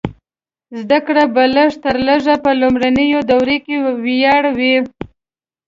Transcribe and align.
زده 0.79 0.99
کړه 1.05 1.23
به 1.33 1.43
لږ 1.55 1.71
تر 1.83 1.95
لږه 2.07 2.35
په 2.43 2.51
لومړنیو 2.61 3.19
دورو 3.29 3.57
کې 3.65 3.75
وړیا 3.85 4.35
وي. 4.57 4.75